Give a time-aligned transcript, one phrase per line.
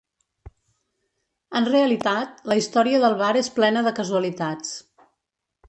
[1.59, 4.77] En realitat, la història del bar és plena de casualitats.